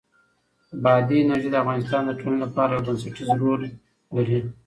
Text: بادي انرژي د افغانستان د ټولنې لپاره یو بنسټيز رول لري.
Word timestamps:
بادي 0.83 1.15
انرژي 1.23 1.49
د 1.51 1.55
افغانستان 1.63 2.01
د 2.05 2.11
ټولنې 2.19 2.39
لپاره 2.45 2.71
یو 2.73 2.83
بنسټيز 2.87 3.29
رول 3.41 3.61
لري. 4.15 4.39